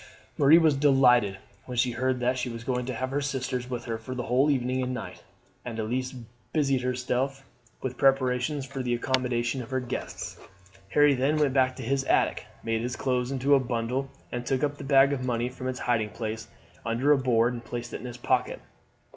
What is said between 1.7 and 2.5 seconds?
she heard that she